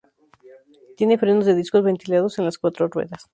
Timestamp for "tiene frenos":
0.97-1.45